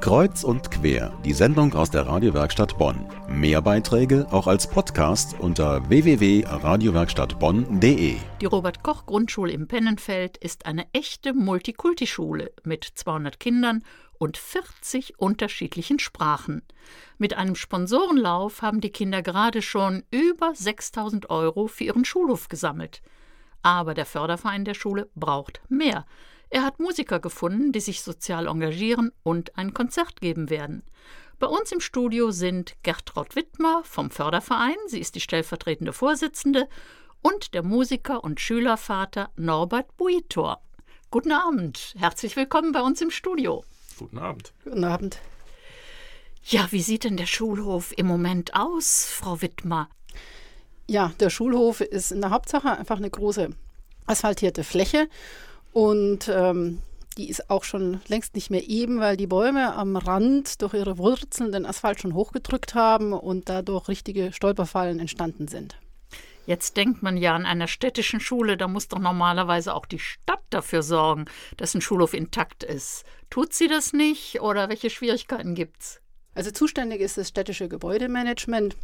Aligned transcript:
Kreuz 0.00 0.44
und 0.44 0.70
quer, 0.70 1.12
die 1.24 1.32
Sendung 1.32 1.74
aus 1.74 1.90
der 1.90 2.06
Radiowerkstatt 2.06 2.78
Bonn. 2.78 3.08
Mehr 3.28 3.60
Beiträge 3.62 4.26
auch 4.30 4.46
als 4.46 4.68
Podcast 4.68 5.34
unter 5.38 5.88
www.radiowerkstattbonn.de. 5.88 8.16
Die 8.40 8.46
Robert 8.46 8.82
Koch 8.82 9.06
Grundschule 9.06 9.52
im 9.52 9.66
Pennenfeld 9.66 10.36
ist 10.36 10.66
eine 10.66 10.84
echte 10.92 11.32
Multikulti-Schule 11.32 12.52
mit 12.64 12.84
200 12.84 13.40
Kindern 13.40 13.82
und 14.18 14.36
40 14.36 15.18
unterschiedlichen 15.18 15.98
Sprachen. 15.98 16.62
Mit 17.18 17.34
einem 17.34 17.54
Sponsorenlauf 17.54 18.62
haben 18.62 18.80
die 18.80 18.90
Kinder 18.90 19.22
gerade 19.22 19.62
schon 19.62 20.04
über 20.10 20.52
6000 20.54 21.30
Euro 21.30 21.66
für 21.66 21.84
ihren 21.84 22.04
Schulhof 22.04 22.48
gesammelt. 22.48 23.02
Aber 23.62 23.94
der 23.94 24.06
Förderverein 24.06 24.64
der 24.64 24.74
Schule 24.74 25.08
braucht 25.14 25.62
mehr. 25.68 26.04
Er 26.54 26.62
hat 26.62 26.78
Musiker 26.78 27.18
gefunden, 27.18 27.72
die 27.72 27.80
sich 27.80 28.02
sozial 28.02 28.46
engagieren 28.46 29.10
und 29.24 29.58
ein 29.58 29.74
Konzert 29.74 30.20
geben 30.20 30.50
werden. 30.50 30.84
Bei 31.40 31.48
uns 31.48 31.72
im 31.72 31.80
Studio 31.80 32.30
sind 32.30 32.76
Gertraud 32.84 33.34
Wittmer 33.34 33.82
vom 33.82 34.08
Förderverein, 34.08 34.76
sie 34.86 35.00
ist 35.00 35.16
die 35.16 35.20
stellvertretende 35.20 35.92
Vorsitzende, 35.92 36.68
und 37.22 37.54
der 37.54 37.64
Musiker 37.64 38.22
und 38.22 38.38
Schülervater 38.38 39.30
Norbert 39.34 39.96
Buitor. 39.96 40.60
Guten 41.10 41.32
Abend, 41.32 41.92
herzlich 41.98 42.36
willkommen 42.36 42.70
bei 42.70 42.82
uns 42.82 43.00
im 43.00 43.10
Studio. 43.10 43.64
Guten 43.98 44.18
Abend. 44.18 44.52
Guten 44.62 44.84
Abend. 44.84 45.18
Ja, 46.44 46.68
wie 46.70 46.82
sieht 46.82 47.02
denn 47.02 47.16
der 47.16 47.26
Schulhof 47.26 47.92
im 47.96 48.06
Moment 48.06 48.54
aus, 48.54 49.06
Frau 49.06 49.42
Wittmer? 49.42 49.88
Ja, 50.86 51.12
der 51.18 51.30
Schulhof 51.30 51.80
ist 51.80 52.12
in 52.12 52.20
der 52.20 52.30
Hauptsache 52.30 52.78
einfach 52.78 52.98
eine 52.98 53.10
große 53.10 53.50
asphaltierte 54.06 54.62
Fläche 54.62 55.08
und 55.74 56.28
ähm, 56.28 56.80
die 57.18 57.28
ist 57.28 57.50
auch 57.50 57.64
schon 57.64 58.00
längst 58.08 58.34
nicht 58.34 58.48
mehr 58.48 58.68
eben, 58.68 59.00
weil 59.00 59.16
die 59.16 59.26
Bäume 59.26 59.74
am 59.74 59.96
Rand 59.96 60.62
durch 60.62 60.74
ihre 60.74 60.98
Wurzeln 60.98 61.52
den 61.52 61.66
Asphalt 61.66 62.00
schon 62.00 62.14
hochgedrückt 62.14 62.74
haben 62.74 63.12
und 63.12 63.48
dadurch 63.48 63.88
richtige 63.88 64.32
Stolperfallen 64.32 65.00
entstanden 65.00 65.48
sind. 65.48 65.76
Jetzt 66.46 66.76
denkt 66.76 67.02
man 67.02 67.16
ja 67.16 67.34
an 67.34 67.44
einer 67.44 67.66
städtischen 67.66 68.20
Schule, 68.20 68.56
da 68.56 68.68
muss 68.68 68.88
doch 68.88 68.98
normalerweise 68.98 69.74
auch 69.74 69.86
die 69.86 69.98
Stadt 69.98 70.42
dafür 70.50 70.82
sorgen, 70.82 71.24
dass 71.56 71.74
ein 71.74 71.80
Schulhof 71.80 72.14
intakt 72.14 72.62
ist. 72.62 73.04
Tut 73.30 73.52
sie 73.52 73.66
das 73.66 73.92
nicht 73.92 74.40
oder 74.42 74.68
welche 74.68 74.90
Schwierigkeiten 74.90 75.54
gibt's? 75.54 76.00
Also 76.34 76.50
zuständig 76.50 77.00
ist 77.00 77.16
das 77.16 77.28
städtische 77.28 77.68
Gebäudemanagement. 77.68 78.76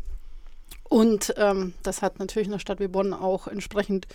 Und 0.89 1.35
ähm, 1.37 1.75
das 1.85 2.03
hat 2.03 2.19
natürlich 2.19 2.49
in 2.49 2.53
einer 2.53 2.61
Stadt 2.61 2.81
wie 2.81 2.89
Bonn 2.89 3.15
auch 3.15 3.47
entsprechend 3.47 4.09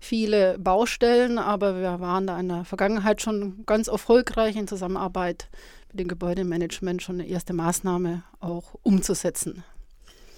viele 0.00 0.58
Baustellen, 0.58 1.38
aber 1.38 1.78
wir 1.78 2.00
waren 2.00 2.26
da 2.26 2.40
in 2.40 2.48
der 2.48 2.64
Vergangenheit 2.64 3.20
schon 3.20 3.64
ganz 3.66 3.88
erfolgreich 3.88 4.56
in 4.56 4.66
Zusammenarbeit 4.66 5.48
mit 5.90 6.00
dem 6.00 6.08
Gebäudemanagement 6.08 7.02
schon 7.02 7.20
eine 7.20 7.28
erste 7.28 7.52
Maßnahme 7.52 8.22
auch 8.40 8.74
umzusetzen. 8.82 9.62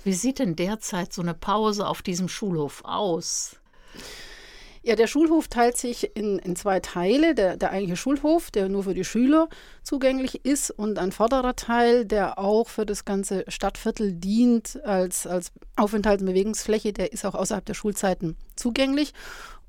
Wie 0.03 0.12
sieht 0.12 0.41
denn 0.41 0.56
derzeit 0.56 1.12
so 1.12 1.22
eine 1.22 1.33
Pause 1.33 1.86
auf 1.86 2.03
diesem 2.03 2.28
Schulhof 2.28 2.84
aus? 2.84 3.56
Ja, 4.86 4.96
der 4.96 5.06
Schulhof 5.06 5.48
teilt 5.48 5.78
sich 5.78 6.14
in, 6.14 6.38
in 6.38 6.56
zwei 6.56 6.78
Teile. 6.78 7.34
Der, 7.34 7.56
der 7.56 7.70
eigentliche 7.70 7.96
Schulhof, 7.96 8.50
der 8.50 8.68
nur 8.68 8.84
für 8.84 8.92
die 8.92 9.04
Schüler 9.04 9.48
zugänglich 9.82 10.44
ist, 10.44 10.70
und 10.70 10.98
ein 10.98 11.10
vorderer 11.10 11.56
Teil, 11.56 12.04
der 12.04 12.38
auch 12.38 12.68
für 12.68 12.84
das 12.84 13.06
ganze 13.06 13.46
Stadtviertel 13.48 14.12
dient 14.12 14.78
als, 14.84 15.26
als 15.26 15.52
Aufenthalts- 15.76 16.20
und 16.20 16.26
Bewegungsfläche. 16.26 16.92
Der 16.92 17.14
ist 17.14 17.24
auch 17.24 17.34
außerhalb 17.34 17.64
der 17.64 17.72
Schulzeiten 17.72 18.36
zugänglich. 18.56 19.14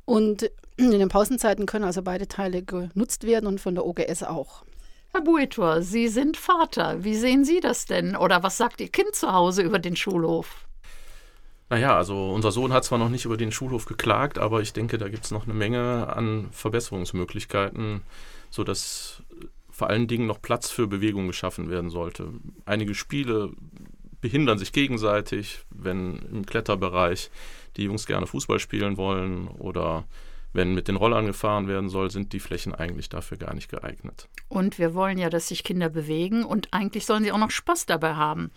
Und 0.03 0.51
in 0.75 0.91
den 0.91 1.07
Pausenzeiten 1.07 1.65
können 1.65 1.85
also 1.85 2.01
beide 2.01 2.27
Teile 2.27 2.61
genutzt 2.61 3.23
werden 3.23 3.47
und 3.47 3.61
von 3.61 3.73
der 3.73 3.85
OGS 3.85 4.23
auch. 4.23 4.65
Herr 5.13 5.21
Buitor, 5.21 5.81
Sie 5.81 6.09
sind 6.09 6.35
Vater. 6.35 7.05
Wie 7.05 7.15
sehen 7.15 7.45
Sie 7.45 7.61
das 7.61 7.85
denn? 7.85 8.17
Oder 8.17 8.43
was 8.43 8.57
sagt 8.57 8.81
Ihr 8.81 8.89
Kind 8.89 9.15
zu 9.15 9.31
Hause 9.31 9.61
über 9.61 9.79
den 9.79 9.95
Schulhof? 9.95 10.67
Naja, 11.69 11.97
also 11.97 12.31
unser 12.31 12.51
Sohn 12.51 12.73
hat 12.73 12.83
zwar 12.83 12.99
noch 12.99 13.09
nicht 13.09 13.25
über 13.25 13.37
den 13.37 13.51
Schulhof 13.51 13.85
geklagt, 13.85 14.37
aber 14.37 14.61
ich 14.61 14.73
denke, 14.73 14.97
da 14.97 15.09
gibt 15.09 15.25
es 15.25 15.31
noch 15.31 15.45
eine 15.45 15.53
Menge 15.53 16.13
an 16.15 16.47
Verbesserungsmöglichkeiten, 16.51 18.01
sodass 18.51 19.23
vor 19.71 19.89
allen 19.89 20.07
Dingen 20.07 20.27
noch 20.27 20.41
Platz 20.41 20.69
für 20.69 20.87
Bewegung 20.87 21.27
geschaffen 21.27 21.69
werden 21.69 21.89
sollte. 21.89 22.29
Einige 22.65 22.93
Spiele 22.93 23.51
behindern 24.21 24.57
sich 24.57 24.71
gegenseitig, 24.71 25.59
wenn 25.69 26.19
im 26.31 26.45
Kletterbereich 26.45 27.29
die 27.77 27.83
Jungs 27.83 28.05
gerne 28.05 28.27
Fußball 28.27 28.59
spielen 28.59 28.97
wollen 28.97 29.47
oder 29.47 30.05
wenn 30.53 30.73
mit 30.73 30.87
den 30.87 30.95
Rollern 30.95 31.25
gefahren 31.25 31.67
werden 31.67 31.89
soll, 31.89 32.09
sind 32.09 32.31
die 32.31 32.39
Flächen 32.39 32.73
eigentlich 32.73 33.09
dafür 33.09 33.37
gar 33.37 33.53
nicht 33.53 33.69
geeignet. 33.69 34.29
Und 34.47 34.79
wir 34.79 34.93
wollen 34.93 35.17
ja, 35.17 35.29
dass 35.29 35.49
sich 35.49 35.65
Kinder 35.65 35.89
bewegen 35.89 36.45
und 36.45 36.69
eigentlich 36.71 37.05
sollen 37.05 37.25
sie 37.25 37.33
auch 37.33 37.37
noch 37.37 37.51
Spaß 37.51 37.85
dabei 37.85 38.15
haben. 38.15 38.51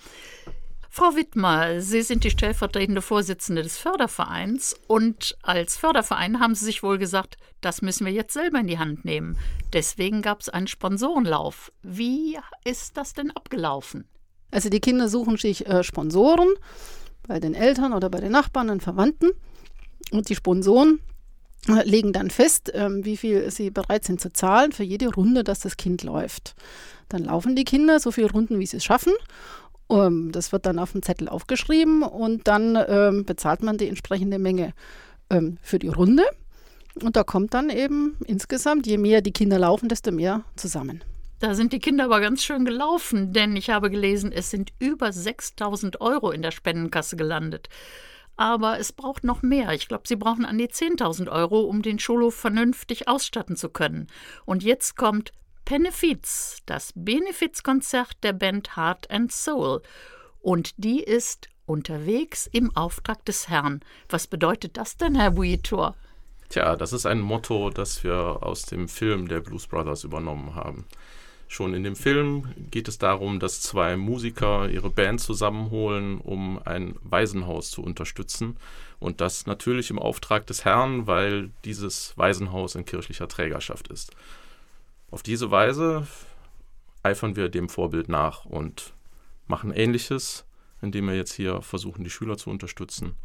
Frau 0.91 1.15
Wittmer, 1.15 1.81
Sie 1.81 2.03
sind 2.03 2.25
die 2.25 2.31
stellvertretende 2.31 3.03
Vorsitzende 3.03 3.62
des 3.62 3.76
Fördervereins 3.76 4.75
und 4.87 5.37
als 5.43 5.76
Förderverein 5.76 6.41
haben 6.41 6.54
Sie 6.54 6.65
sich 6.65 6.82
wohl 6.82 6.99
gesagt, 6.99 7.37
das 7.60 7.82
müssen 7.82 8.06
wir 8.06 8.12
jetzt 8.12 8.32
selber 8.32 8.59
in 8.59 8.66
die 8.66 8.78
Hand 8.78 9.04
nehmen. 9.04 9.37
Deswegen 9.72 10.22
gab 10.22 10.41
es 10.41 10.48
einen 10.48 10.66
Sponsorenlauf. 10.66 11.71
Wie 11.82 12.38
ist 12.65 12.97
das 12.97 13.12
denn 13.12 13.31
abgelaufen? 13.31 14.09
Also 14.50 14.71
die 14.71 14.81
Kinder 14.81 15.09
suchen 15.09 15.37
sich 15.37 15.66
äh, 15.66 15.84
Sponsoren 15.84 16.48
bei 17.27 17.38
den 17.38 17.54
Eltern 17.54 17.93
oder 17.93 18.09
bei 18.09 18.21
den 18.21 18.32
Nachbarn 18.32 18.71
und 18.71 18.82
Verwandten 18.82 19.31
und 20.10 20.31
die 20.31 20.34
Sponsoren 20.34 21.00
äh, 21.69 21.87
legen 21.87 22.15
dann 22.15 22.31
fest, 22.31 22.75
äh, 22.75 22.88
wie 23.04 23.19
viel 23.19 23.50
sie 23.50 23.71
bereit 23.71 24.04
sind 24.04 24.22
zu 24.22 24.32
zahlen 24.32 24.72
für 24.72 24.84
jede 24.84 25.12
Runde, 25.12 25.44
dass 25.44 25.60
das 25.60 25.77
Kind 25.77 26.03
läuft. 26.03 26.54
Dann 27.10 27.25
laufen 27.25 27.56
die 27.56 27.65
Kinder 27.65 28.00
so 28.00 28.10
viele 28.10 28.31
Runden, 28.31 28.59
wie 28.59 28.66
sie 28.66 28.78
es 28.78 28.84
schaffen 28.84 29.12
ähm, 29.91 30.32
das 30.32 30.53
wird 30.53 30.66
dann 30.66 30.78
auf 30.78 30.93
dem 30.93 31.03
Zettel 31.03 31.28
aufgeschrieben 31.28 32.03
und 32.03 32.49
dann 32.49 32.78
ähm, 32.88 33.25
bezahlt 33.25 33.62
man 33.62 33.78
die 33.78 33.88
entsprechende 33.88 34.38
Menge 34.38 34.72
ähm, 35.31 35.59
für 35.62 35.78
die 35.78 35.88
Runde. 35.88 36.25
Und 37.03 37.16
da 37.16 37.22
kommt 37.22 37.54
dann 37.54 37.71
eben 37.71 38.16
insgesamt, 38.27 38.87
je 38.87 38.98
mehr 38.98 39.21
die 39.21 39.32
Kinder 39.32 39.59
laufen, 39.59 39.88
desto 39.88 40.10
mehr 40.10 40.43
zusammen. 40.56 41.03
Da 41.38 41.54
sind 41.54 41.72
die 41.72 41.78
Kinder 41.78 42.04
aber 42.04 42.21
ganz 42.21 42.43
schön 42.43 42.65
gelaufen, 42.65 43.32
denn 43.32 43.54
ich 43.54 43.71
habe 43.71 43.91
gelesen, 43.91 44.32
es 44.32 44.50
sind 44.50 44.72
über 44.81 45.12
6000 45.12 46.00
Euro 46.00 46.32
in 46.32 46.43
der 46.43 46.50
Spendenkasse 46.50 47.16
gelandet. 47.16 47.69
Aber 48.37 48.78
es 48.78 48.93
braucht 48.93 49.25
noch 49.25 49.43
mehr. 49.43 49.72
Ich 49.72 49.88
glaube, 49.88 50.04
sie 50.06 50.16
brauchen 50.16 50.44
an 50.44 50.59
die 50.59 50.69
10.000 50.69 51.28
Euro, 51.31 51.60
um 51.60 51.82
den 51.82 51.98
Schulhof 51.98 52.34
vernünftig 52.34 53.06
ausstatten 53.09 53.56
zu 53.56 53.69
können. 53.69 54.09
Und 54.47 54.65
jetzt 54.65 54.97
kommt 54.97 55.32
Benefiz, 55.69 56.62
das 56.65 56.95
Benefizkonzert 56.95 58.17
der 58.23 58.33
Band 58.33 58.75
Heart 58.75 59.11
and 59.11 59.31
Soul. 59.31 59.83
Und 60.41 60.73
die 60.79 61.03
ist 61.03 61.51
unterwegs 61.67 62.49
im 62.51 62.75
Auftrag 62.75 63.23
des 63.27 63.51
Herrn. 63.51 63.81
Was 64.09 64.27
bedeutet 64.27 64.78
das 64.78 64.97
denn, 64.97 65.15
Herr 65.15 65.33
Buitor? 65.33 65.95
Tja, 66.49 66.75
das 66.75 66.95
ist 66.95 67.05
ein 67.05 67.21
Motto, 67.21 67.69
das 67.69 68.03
wir 68.03 68.39
aus 68.41 68.62
dem 68.62 68.89
Film 68.89 69.28
der 69.28 69.41
Blues 69.41 69.67
Brothers 69.67 70.05
übernommen 70.05 70.55
haben. 70.55 70.87
Schon 71.49 71.75
in 71.75 71.84
dem 71.84 71.97
Film 71.97 72.49
geht 72.71 72.89
es 72.89 72.97
darum, 72.97 73.39
dass 73.39 73.61
zwei 73.61 73.99
Musiker 73.99 74.71
ihre 74.71 74.89
Band 74.89 75.21
zusammenholen, 75.21 76.19
um 76.19 76.59
ein 76.65 76.95
Waisenhaus 77.03 77.71
zu 77.71 77.83
unterstützen. 77.83 78.57
Und 79.01 79.21
das 79.21 79.45
natürlich 79.45 79.91
im 79.91 79.99
Auftrag 79.99 80.47
des 80.47 80.65
Herrn, 80.65 81.07
weil 81.07 81.51
dieses 81.67 82.17
Waisenhaus 82.17 82.75
in 82.75 82.87
kirchlicher 82.87 83.28
Trägerschaft 83.28 83.89
ist. 83.89 84.12
Auf 85.11 85.23
diese 85.23 85.51
Weise 85.51 86.07
eifern 87.03 87.37
wir 87.37 87.49
dem 87.49 87.69
Vorbild 87.69 88.09
nach 88.09 88.45
und 88.45 88.93
machen 89.47 89.73
Ähnliches, 89.73 90.45
indem 90.83 91.07
wir 91.09 91.17
jetzt 91.17 91.33
hier 91.33 91.63
versuchen, 91.63 92.05
die 92.05 92.11
Schüler 92.11 92.37
zu 92.37 92.51
unterstützen 92.51 93.17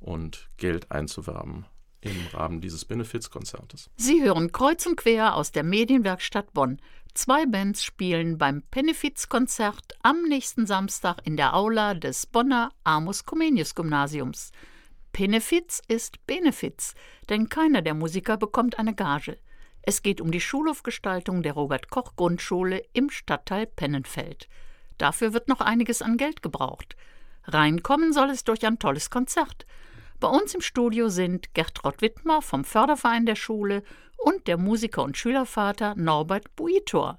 und 0.00 0.48
Geld 0.56 0.90
einzuwerben 0.90 1.66
im 2.00 2.16
Rahmen 2.32 2.60
dieses 2.60 2.84
Benefizkonzertes. 2.84 3.90
Sie 3.96 4.22
hören 4.22 4.50
kreuz 4.50 4.86
und 4.86 4.96
quer 4.96 5.36
aus 5.36 5.52
der 5.52 5.62
Medienwerkstatt 5.62 6.52
Bonn. 6.52 6.80
Zwei 7.14 7.46
Bands 7.46 7.84
spielen 7.84 8.38
beim 8.38 8.62
Benefizkonzert 8.70 9.96
am 10.02 10.22
nächsten 10.22 10.66
Samstag 10.66 11.18
in 11.24 11.36
der 11.36 11.54
Aula 11.54 11.94
des 11.94 12.26
Bonner 12.26 12.72
Amos 12.84 13.24
Comenius 13.24 13.74
Gymnasiums. 13.74 14.50
Benefiz 15.12 15.80
ist 15.88 16.26
Benefiz, 16.26 16.94
denn 17.28 17.48
keiner 17.48 17.82
der 17.82 17.94
Musiker 17.94 18.36
bekommt 18.36 18.78
eine 18.78 18.94
Gage. 18.94 19.38
Es 19.82 20.02
geht 20.02 20.20
um 20.20 20.30
die 20.30 20.40
Schulhofgestaltung 20.40 21.42
der 21.42 21.54
Robert 21.54 21.90
Koch 21.90 22.14
Grundschule 22.14 22.84
im 22.92 23.10
Stadtteil 23.10 23.66
Pennenfeld. 23.66 24.48
Dafür 24.96 25.32
wird 25.32 25.48
noch 25.48 25.60
einiges 25.60 26.02
an 26.02 26.16
Geld 26.16 26.42
gebraucht. 26.42 26.96
Reinkommen 27.44 28.12
soll 28.12 28.30
es 28.30 28.44
durch 28.44 28.64
ein 28.64 28.78
tolles 28.78 29.10
Konzert. 29.10 29.66
Bei 30.20 30.28
uns 30.28 30.54
im 30.54 30.60
Studio 30.60 31.08
sind 31.08 31.52
Gertrud 31.54 32.00
Wittmer 32.00 32.42
vom 32.42 32.64
Förderverein 32.64 33.26
der 33.26 33.34
Schule 33.34 33.82
und 34.18 34.46
der 34.46 34.56
Musiker 34.56 35.02
und 35.02 35.16
Schülervater 35.16 35.96
Norbert 35.96 36.54
Buitor. 36.54 37.18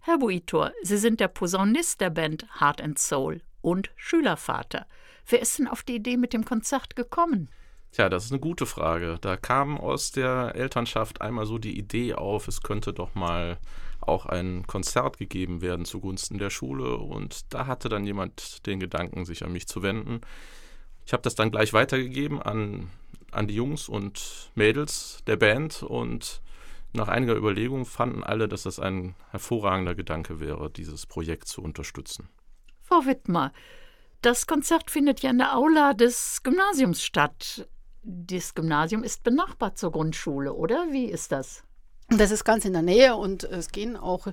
Herr 0.00 0.18
Buitor, 0.18 0.72
Sie 0.82 0.96
sind 0.96 1.20
der 1.20 1.28
Posaunist 1.28 2.00
der 2.00 2.10
Band 2.10 2.44
Heart 2.60 2.80
and 2.80 2.98
Soul 2.98 3.42
und 3.60 3.92
Schülervater. 3.94 4.86
Wer 5.28 5.40
ist 5.40 5.60
denn 5.60 5.68
auf 5.68 5.84
die 5.84 5.94
Idee 5.94 6.16
mit 6.16 6.32
dem 6.32 6.44
Konzert 6.44 6.96
gekommen? 6.96 7.48
Tja, 7.92 8.08
das 8.08 8.24
ist 8.24 8.32
eine 8.32 8.40
gute 8.40 8.64
Frage. 8.64 9.18
Da 9.20 9.36
kam 9.36 9.78
aus 9.78 10.12
der 10.12 10.54
Elternschaft 10.54 11.20
einmal 11.20 11.44
so 11.44 11.58
die 11.58 11.78
Idee 11.78 12.14
auf, 12.14 12.48
es 12.48 12.62
könnte 12.62 12.94
doch 12.94 13.14
mal 13.14 13.58
auch 14.00 14.24
ein 14.24 14.66
Konzert 14.66 15.18
gegeben 15.18 15.60
werden 15.60 15.84
zugunsten 15.84 16.38
der 16.38 16.48
Schule. 16.48 16.96
Und 16.96 17.52
da 17.52 17.66
hatte 17.66 17.90
dann 17.90 18.06
jemand 18.06 18.66
den 18.66 18.80
Gedanken, 18.80 19.26
sich 19.26 19.44
an 19.44 19.52
mich 19.52 19.68
zu 19.68 19.82
wenden. 19.82 20.22
Ich 21.04 21.12
habe 21.12 21.22
das 21.22 21.34
dann 21.34 21.50
gleich 21.50 21.74
weitergegeben 21.74 22.40
an, 22.40 22.90
an 23.30 23.46
die 23.46 23.54
Jungs 23.54 23.88
und 23.88 24.50
Mädels 24.54 25.22
der 25.26 25.36
Band 25.36 25.82
und 25.82 26.40
nach 26.94 27.08
einiger 27.08 27.36
Überlegung 27.36 27.84
fanden 27.84 28.22
alle, 28.22 28.48
dass 28.48 28.62
das 28.64 28.78
ein 28.78 29.14
hervorragender 29.30 29.94
Gedanke 29.94 30.40
wäre, 30.40 30.70
dieses 30.70 31.06
Projekt 31.06 31.48
zu 31.48 31.62
unterstützen. 31.62 32.28
Frau 32.82 33.06
Wittmer, 33.06 33.52
das 34.20 34.46
Konzert 34.46 34.90
findet 34.90 35.20
ja 35.20 35.30
in 35.30 35.38
der 35.38 35.56
Aula 35.56 35.94
des 35.94 36.42
Gymnasiums 36.42 37.02
statt. 37.02 37.66
Das 38.02 38.54
Gymnasium 38.54 39.04
ist 39.04 39.22
benachbart 39.22 39.78
zur 39.78 39.92
Grundschule, 39.92 40.54
oder? 40.54 40.88
Wie 40.90 41.06
ist 41.06 41.32
das? 41.32 41.62
Das 42.08 42.30
ist 42.30 42.44
ganz 42.44 42.64
in 42.64 42.72
der 42.72 42.82
Nähe 42.82 43.16
und 43.16 43.44
es 43.44 43.68
gehen 43.68 43.96
auch 43.96 44.26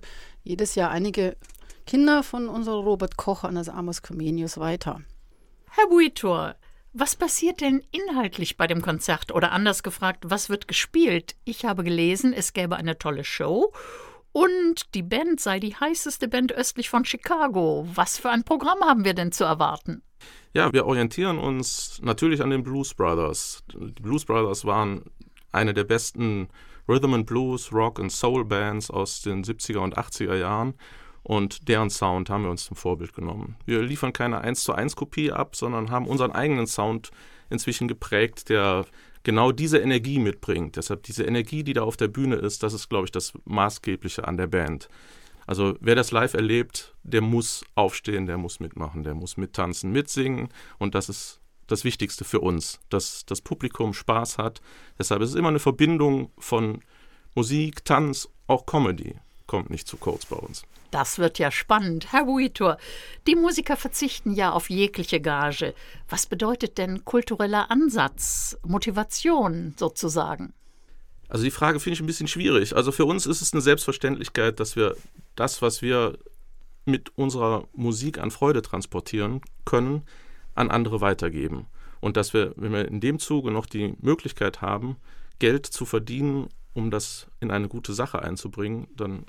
jedes 0.44 0.76
Jahr 0.76 0.90
einige 0.90 1.38
Kinder 1.86 2.24
von 2.24 2.50
unserer 2.50 2.84
Robert 2.84 3.16
Koch 3.16 3.44
an 3.44 3.56
das 3.56 3.70
Amos 3.70 4.02
Comenius 4.02 4.58
weiter. 4.58 5.02
Herr 5.70 5.88
Buitor, 5.88 6.56
was 6.94 7.16
passiert 7.16 7.62
denn 7.62 7.84
inhaltlich 7.92 8.58
bei 8.58 8.66
dem 8.66 8.82
Konzert? 8.82 9.32
Oder 9.32 9.52
anders 9.52 9.84
gefragt, 9.84 10.24
was 10.26 10.50
wird 10.50 10.68
gespielt? 10.68 11.36
Ich 11.46 11.66
habe 11.66 11.84
gelesen, 11.84 12.34
es 12.34 12.54
gäbe 12.54 12.76
eine 12.76 12.98
tolle 12.98 13.24
Show 13.24 13.72
und 14.40 14.96
die 14.96 15.04
Band 15.04 15.42
sei 15.42 15.60
die 15.60 15.76
heißeste 15.76 16.30
Band 16.30 16.54
östlich 16.54 16.90
von 16.90 17.04
Chicago. 17.04 17.86
Was 17.94 18.18
für 18.18 18.30
ein 18.30 18.46
Programm 18.46 18.80
haben 18.82 19.04
wir 19.04 19.14
denn 19.14 19.34
zu 19.34 19.44
erwarten? 19.44 20.02
Ja, 20.54 20.72
wir 20.72 20.86
orientieren 20.86 21.38
uns 21.38 22.00
natürlich 22.02 22.42
an 22.42 22.50
den 22.50 22.64
Blues 22.64 22.94
Brothers. 22.94 23.66
Die 23.74 24.02
Blues 24.02 24.24
Brothers 24.24 24.64
waren 24.64 25.04
eine 25.52 25.74
der 25.74 25.84
besten 25.84 26.48
Rhythm 26.88 27.16
and 27.16 27.26
Blues, 27.26 27.74
Rock 27.74 28.00
und 28.00 28.12
Soul 28.12 28.46
Bands 28.46 28.90
aus 28.90 29.22
den 29.22 29.44
70er 29.44 29.80
und 29.80 29.98
80er 29.98 30.38
Jahren 30.38 30.74
und 31.24 31.68
deren 31.68 31.90
Sound 31.90 32.30
haben 32.30 32.44
wir 32.44 32.52
uns 32.52 32.64
zum 32.64 32.78
Vorbild 32.78 33.14
genommen. 33.14 33.58
Wir 33.66 33.82
liefern 33.82 34.14
keine 34.14 34.40
1 34.40 34.64
zu 34.64 34.74
1 34.74 34.96
Kopie 34.96 35.34
ab, 35.34 35.58
sondern 35.58 35.92
haben 35.92 36.08
unseren 36.08 36.32
eigenen 36.32 36.66
Sound 36.66 37.12
inzwischen 37.50 37.90
geprägt, 37.90 38.48
der 38.48 38.86
genau 39.24 39.52
diese 39.52 39.80
Energie 39.80 40.20
mitbringt. 40.20 40.76
Deshalb 40.76 41.04
diese 41.04 41.24
Energie, 41.24 41.64
die 41.64 41.74
da 41.74 41.84
auf 41.84 41.98
der 41.98 42.08
Bühne 42.08 42.36
ist, 42.36 42.64
das 42.64 42.74
ist, 42.74 42.90
glaube 42.90 43.06
ich, 43.06 43.12
das 43.12 43.34
Maßgebliche 43.46 44.28
an 44.28 44.38
der 44.38 44.48
Band. 44.48 44.90
Also 45.48 45.76
wer 45.80 45.96
das 45.96 46.12
live 46.12 46.36
erlebt, 46.36 46.94
der 47.04 47.22
muss 47.22 47.66
aufstehen, 47.74 48.28
der 48.28 48.38
muss 48.38 48.60
mitmachen, 48.60 49.04
der 49.04 49.16
muss 49.16 49.36
mittanzen, 49.36 49.92
mitsingen 49.92 50.50
und 50.78 50.94
das 50.94 51.10
ist 51.10 51.40
das 51.66 51.84
Wichtigste 51.84 52.24
für 52.24 52.40
uns, 52.40 52.80
dass 52.90 53.26
das 53.26 53.42
Publikum 53.42 53.94
Spaß 53.94 54.38
hat. 54.38 54.62
Deshalb 54.98 55.22
ist 55.22 55.30
es 55.30 55.36
immer 55.36 55.50
eine 55.50 55.60
Verbindung 55.60 56.32
von 56.38 56.84
Musik, 57.36 57.86
Tanz, 57.86 58.30
auch 58.48 58.66
Comedy. 58.66 59.16
Kommt 59.50 59.72
nicht 59.72 59.88
zu 59.88 59.98
kurz 59.98 60.28
bei 60.28 60.36
uns. 60.36 60.62
Das 60.92 61.18
wird 61.18 61.40
ja 61.40 61.50
spannend. 61.50 62.14
Herr 62.14 62.26
Buitor, 62.26 62.78
die 63.26 63.36
Musiker 63.36 63.78
verzichten 63.78 64.32
ja 64.32 64.52
auf 64.52 64.70
jegliche 64.70 65.20
Gage. 65.20 65.74
Was 66.08 66.28
bedeutet 66.28 66.78
denn 66.78 67.04
kultureller 67.04 67.72
Ansatz, 67.72 68.60
Motivation 68.64 69.74
sozusagen? 69.76 70.54
Also 71.30 71.44
die 71.44 71.50
Frage 71.50 71.80
finde 71.80 71.96
ich 71.96 72.00
ein 72.00 72.06
bisschen 72.06 72.28
schwierig. 72.28 72.76
Also 72.76 72.92
für 72.92 73.06
uns 73.06 73.26
ist 73.26 73.42
es 73.42 73.52
eine 73.52 73.64
Selbstverständlichkeit, 73.64 74.60
dass 74.60 74.76
wir 74.76 74.96
das, 75.36 75.64
was 75.64 75.82
wir 75.82 76.20
mit 76.86 77.18
unserer 77.18 77.68
Musik 77.74 78.20
an 78.20 78.30
Freude 78.30 78.62
transportieren 78.62 79.42
können, 79.66 80.04
an 80.54 80.70
andere 80.70 81.02
weitergeben. 81.02 81.66
Und 82.02 82.18
dass 82.18 82.36
wir, 82.36 82.54
wenn 82.56 82.72
wir 82.72 82.88
in 82.88 83.00
dem 83.00 83.18
Zuge 83.18 83.50
noch 83.50 83.66
die 83.66 83.96
Möglichkeit 84.00 84.62
haben, 84.62 84.98
Geld 85.40 85.66
zu 85.66 85.86
verdienen, 85.86 86.50
um 86.76 86.92
das 86.92 87.26
in 87.40 87.50
eine 87.50 87.68
gute 87.68 87.94
Sache 87.94 88.22
einzubringen, 88.22 88.86
dann 88.96 89.26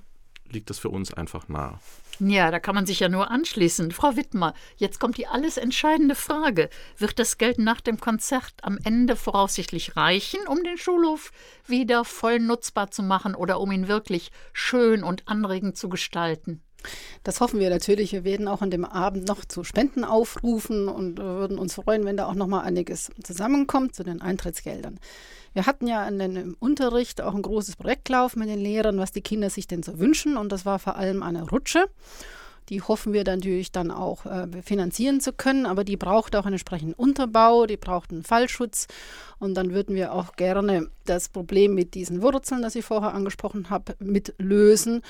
liegt 0.52 0.70
das 0.70 0.78
für 0.78 0.88
uns 0.90 1.12
einfach 1.12 1.48
nahe. 1.48 1.78
Ja, 2.18 2.50
da 2.50 2.60
kann 2.60 2.74
man 2.74 2.84
sich 2.84 3.00
ja 3.00 3.08
nur 3.08 3.30
anschließen. 3.30 3.92
Frau 3.92 4.14
Wittmer, 4.16 4.52
jetzt 4.76 5.00
kommt 5.00 5.16
die 5.16 5.26
alles 5.26 5.56
entscheidende 5.56 6.14
Frage. 6.14 6.68
Wird 6.98 7.18
das 7.18 7.38
Geld 7.38 7.58
nach 7.58 7.80
dem 7.80 7.98
Konzert 7.98 8.52
am 8.60 8.78
Ende 8.84 9.16
voraussichtlich 9.16 9.96
reichen, 9.96 10.40
um 10.46 10.62
den 10.62 10.76
Schulhof 10.76 11.32
wieder 11.66 12.04
voll 12.04 12.38
nutzbar 12.38 12.90
zu 12.90 13.02
machen 13.02 13.34
oder 13.34 13.58
um 13.58 13.72
ihn 13.72 13.88
wirklich 13.88 14.32
schön 14.52 15.02
und 15.02 15.28
anregend 15.28 15.78
zu 15.78 15.88
gestalten? 15.88 16.62
Das 17.24 17.40
hoffen 17.40 17.60
wir 17.60 17.70
natürlich. 17.70 18.12
Wir 18.12 18.24
werden 18.24 18.48
auch 18.48 18.62
an 18.62 18.70
dem 18.70 18.84
Abend 18.84 19.28
noch 19.28 19.44
zu 19.44 19.64
Spenden 19.64 20.04
aufrufen 20.04 20.88
und 20.88 21.18
würden 21.18 21.58
uns 21.58 21.74
freuen, 21.74 22.04
wenn 22.04 22.16
da 22.16 22.26
auch 22.26 22.34
noch 22.34 22.46
mal 22.46 22.60
einiges 22.60 23.10
zusammenkommt 23.22 23.94
zu 23.94 24.02
den 24.02 24.20
Eintrittsgeldern. 24.20 24.98
Wir 25.52 25.66
hatten 25.66 25.86
ja 25.86 26.06
in 26.06 26.18
den, 26.18 26.54
Unterricht 26.54 27.20
auch 27.20 27.34
ein 27.34 27.42
großes 27.42 27.76
Projektlauf 27.76 28.36
mit 28.36 28.48
den 28.48 28.60
Lehrern, 28.60 28.98
was 28.98 29.12
die 29.12 29.22
Kinder 29.22 29.50
sich 29.50 29.66
denn 29.66 29.82
so 29.82 29.98
wünschen. 29.98 30.36
Und 30.36 30.52
das 30.52 30.64
war 30.64 30.78
vor 30.78 30.96
allem 30.96 31.22
eine 31.22 31.48
Rutsche. 31.48 31.86
Die 32.68 32.82
hoffen 32.82 33.12
wir 33.12 33.24
natürlich 33.24 33.72
dann 33.72 33.90
auch 33.90 34.26
äh, 34.26 34.46
finanzieren 34.62 35.20
zu 35.20 35.32
können, 35.32 35.66
aber 35.66 35.82
die 35.82 35.96
braucht 35.96 36.36
auch 36.36 36.44
einen 36.44 36.54
entsprechenden 36.54 36.94
Unterbau, 36.94 37.66
die 37.66 37.76
braucht 37.76 38.12
einen 38.12 38.22
Fallschutz. 38.22 38.86
Und 39.40 39.54
dann 39.54 39.72
würden 39.72 39.96
wir 39.96 40.12
auch 40.12 40.36
gerne 40.36 40.88
das 41.04 41.28
Problem 41.28 41.74
mit 41.74 41.94
diesen 41.94 42.22
Wurzeln, 42.22 42.62
das 42.62 42.76
ich 42.76 42.84
vorher 42.84 43.12
angesprochen 43.12 43.70
habe, 43.70 43.96
mit 43.98 44.34
lösen 44.38 45.02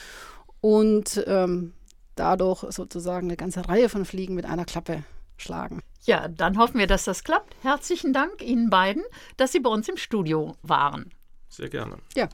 und 0.60 1.22
ähm, 1.26 1.72
dadurch 2.14 2.64
sozusagen 2.70 3.28
eine 3.28 3.36
ganze 3.36 3.68
Reihe 3.68 3.88
von 3.88 4.04
Fliegen 4.04 4.34
mit 4.34 4.44
einer 4.44 4.64
Klappe 4.64 5.04
schlagen. 5.36 5.82
Ja, 6.04 6.28
dann 6.28 6.58
hoffen 6.58 6.78
wir, 6.78 6.86
dass 6.86 7.04
das 7.04 7.24
klappt. 7.24 7.54
Herzlichen 7.62 8.12
Dank 8.12 8.42
Ihnen 8.42 8.70
beiden, 8.70 9.02
dass 9.36 9.52
Sie 9.52 9.60
bei 9.60 9.70
uns 9.70 9.88
im 9.88 9.96
Studio 9.96 10.56
waren. 10.62 11.10
Sehr 11.48 11.68
gerne. 11.68 11.96
Ja. 12.14 12.28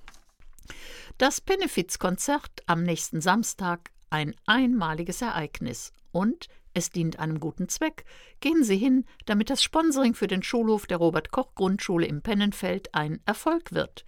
Das 1.19 1.41
Benefizkonzert 1.41 2.63
am 2.67 2.83
nächsten 2.83 3.21
Samstag 3.21 3.91
ein 4.11 4.35
einmaliges 4.47 5.23
Ereignis 5.23 5.93
und 6.13 6.49
es 6.75 6.91
dient 6.91 7.19
einem 7.19 7.41
guten 7.41 7.69
Zweck. 7.69 8.05
Gehen 8.41 8.63
Sie 8.63 8.77
hin, 8.77 9.07
damit 9.25 9.49
das 9.49 9.63
Sponsoring 9.63 10.15
für 10.15 10.27
den 10.27 10.43
Schulhof 10.43 10.87
der 10.87 10.99
Robert 10.99 11.31
Koch 11.31 11.55
Grundschule 11.55 12.07
im 12.07 12.23
Pennenfeld 12.23 12.95
ein 12.95 13.21
Erfolg 13.25 13.73
wird 13.73 14.05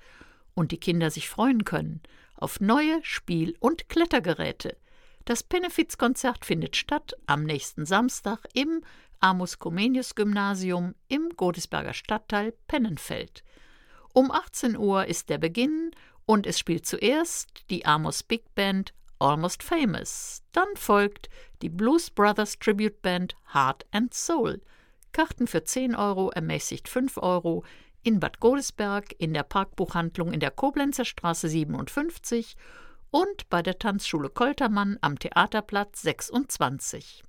und 0.54 0.70
die 0.70 0.78
Kinder 0.78 1.10
sich 1.10 1.28
freuen 1.28 1.64
können 1.64 2.02
auf 2.38 2.60
neue 2.60 3.00
Spiel- 3.02 3.56
und 3.60 3.88
Klettergeräte. 3.88 4.76
Das 5.24 5.42
Benefizkonzert 5.42 6.44
findet 6.44 6.76
statt 6.76 7.14
am 7.26 7.44
nächsten 7.44 7.84
Samstag 7.84 8.40
im 8.54 8.82
Amos 9.20 9.58
Comenius 9.58 10.14
Gymnasium 10.14 10.94
im 11.08 11.30
Godesberger 11.36 11.92
Stadtteil 11.92 12.54
Pennenfeld. 12.66 13.42
Um 14.14 14.30
18 14.30 14.76
Uhr 14.76 15.06
ist 15.06 15.28
der 15.28 15.38
Beginn 15.38 15.90
und 16.24 16.46
es 16.46 16.58
spielt 16.58 16.86
zuerst 16.86 17.64
die 17.70 17.84
Amos 17.84 18.22
Big 18.22 18.54
Band 18.54 18.94
Almost 19.18 19.62
Famous. 19.62 20.42
Dann 20.52 20.68
folgt 20.76 21.28
die 21.62 21.68
Blues 21.68 22.10
Brothers 22.10 22.58
Tribute 22.58 23.02
Band 23.02 23.34
Heart 23.52 23.84
and 23.90 24.14
Soul. 24.14 24.60
Karten 25.12 25.46
für 25.46 25.64
10 25.64 25.96
Euro, 25.96 26.30
ermäßigt 26.30 26.88
5 26.88 27.18
Euro 27.18 27.64
in 28.02 28.20
Bad 28.20 28.40
Godesberg, 28.40 29.14
in 29.18 29.34
der 29.34 29.42
Parkbuchhandlung 29.42 30.32
in 30.32 30.40
der 30.40 30.50
Koblenzer 30.50 31.04
Straße 31.04 31.48
57 31.48 32.56
und 33.10 33.48
bei 33.48 33.62
der 33.62 33.78
Tanzschule 33.78 34.28
Koltermann 34.28 34.98
am 35.00 35.18
Theaterplatz 35.18 36.02
26. 36.02 37.24